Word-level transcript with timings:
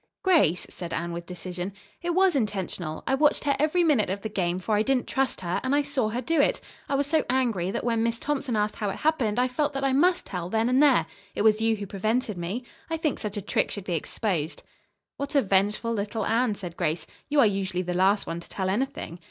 "Grace," 0.23 0.65
said 0.67 0.95
Anne 0.95 1.11
with 1.11 1.27
decision, 1.27 1.71
"it 2.01 2.15
was 2.15 2.35
intentional. 2.35 3.03
I 3.05 3.13
watched 3.13 3.43
her 3.43 3.55
every 3.59 3.83
minute 3.83 4.09
of 4.09 4.23
the 4.23 4.29
game, 4.29 4.57
for 4.57 4.73
I 4.75 4.81
didn't 4.81 5.05
trust 5.07 5.41
her, 5.41 5.61
and 5.63 5.75
I 5.75 5.83
saw 5.83 6.09
her 6.09 6.21
do 6.21 6.41
it. 6.41 6.59
I 6.89 6.95
was 6.95 7.05
so 7.05 7.23
angry 7.29 7.69
that 7.69 7.83
when 7.83 8.01
Miss 8.01 8.17
Thompson 8.17 8.55
asked 8.55 8.77
how 8.77 8.89
it 8.89 8.95
happened 8.95 9.37
I 9.37 9.47
felt 9.47 9.73
that 9.73 9.83
I 9.83 9.93
must 9.93 10.25
tell, 10.25 10.49
then 10.49 10.69
and 10.69 10.81
there. 10.81 11.05
It 11.35 11.43
was 11.43 11.61
you 11.61 11.75
who 11.75 11.85
prevented 11.85 12.35
me. 12.35 12.63
I 12.89 12.97
think 12.97 13.19
such 13.19 13.37
a 13.37 13.43
trick 13.43 13.69
should 13.69 13.83
be 13.83 13.93
exposed." 13.93 14.63
"What 15.17 15.35
a 15.35 15.41
vengeful 15.43 15.93
little 15.93 16.25
Anne," 16.25 16.55
said 16.55 16.77
Grace. 16.77 17.05
"You 17.29 17.39
are 17.39 17.45
usually 17.45 17.83
the 17.83 17.93
last 17.93 18.25
one 18.25 18.39
to 18.39 18.49
tell 18.49 18.71
anything." 18.71 19.19